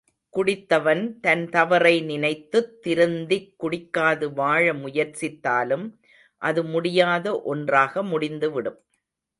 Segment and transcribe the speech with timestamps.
[0.33, 5.85] குடித்தவன் தன் தவறை நினைத்துத் திருந்திக் குடிக்காது வாழ முயற்சித்தாலும்,
[6.41, 8.79] அது முடியாத ஒன்றாக முடிந்துவிடும்.